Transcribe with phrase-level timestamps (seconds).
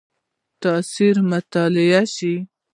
[0.61, 2.33] تاثیر مطالعه شي.